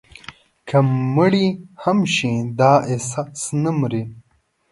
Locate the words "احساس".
2.91-3.41